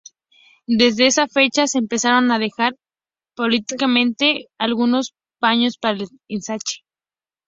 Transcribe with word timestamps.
Desde 0.65 1.05
esa 1.05 1.27
fecha 1.27 1.67
se 1.67 1.77
empezaron 1.77 2.31
a 2.31 2.39
dejar 2.39 2.73
paulatinamente 3.35 4.47
algunos 4.57 5.13
paños 5.39 5.77
para 5.77 5.97
el 5.97 6.07
ensanche. 6.27 6.83